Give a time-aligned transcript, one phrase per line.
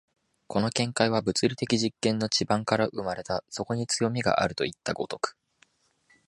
[0.47, 5.37] この見解は物理的実験の地盤から生まれた、そこに強味があるといった如く。